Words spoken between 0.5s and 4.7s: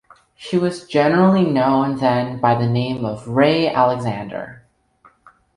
was generally known then by the name of Ray Alexander.